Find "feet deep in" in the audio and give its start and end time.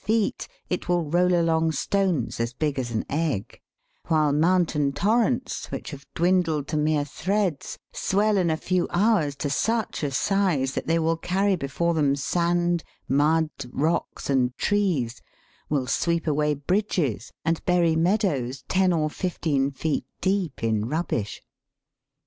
19.69-20.89